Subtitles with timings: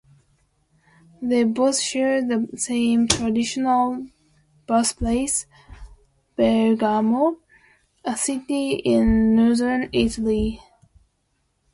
[1.21, 4.07] They both share the same traditional
[4.65, 5.45] birthplace:
[6.35, 7.37] Bergamo,
[8.03, 10.59] a city in Northern Italy.